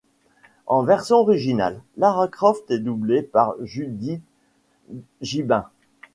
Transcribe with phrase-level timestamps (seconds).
[0.65, 4.23] En version originale, Lara Croft est doublée par Judith
[5.21, 5.67] Gibbins.